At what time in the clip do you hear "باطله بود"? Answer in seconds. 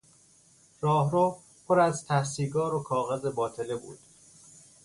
3.35-3.99